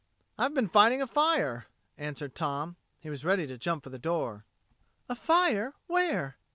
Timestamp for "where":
5.85-6.37